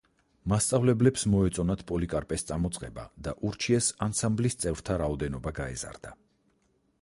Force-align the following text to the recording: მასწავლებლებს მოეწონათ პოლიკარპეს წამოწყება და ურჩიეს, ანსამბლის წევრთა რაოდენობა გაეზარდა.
მასწავლებლებს 0.51 1.25
მოეწონათ 1.33 1.83
პოლიკარპეს 1.91 2.45
წამოწყება 2.51 3.03
და 3.27 3.35
ურჩიეს, 3.51 3.91
ანსამბლის 4.07 4.59
წევრთა 4.65 4.97
რაოდენობა 5.05 5.55
გაეზარდა. 5.61 6.17